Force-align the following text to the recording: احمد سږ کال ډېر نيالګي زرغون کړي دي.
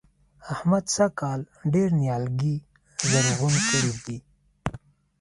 احمد 0.53 0.85
سږ 0.95 1.11
کال 1.19 1.41
ډېر 1.73 1.89
نيالګي 2.01 2.55
زرغون 3.09 3.55
کړي 3.69 3.91
دي. 4.05 4.17